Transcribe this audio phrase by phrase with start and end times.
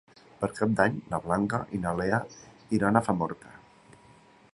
[0.43, 2.21] Per Cap d'Any na Blanca i na Lea
[2.79, 3.53] iran a Famorca.